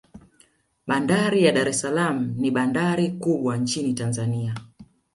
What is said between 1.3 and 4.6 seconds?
ya dar es salaam ni bandari kubwa nchin tanzania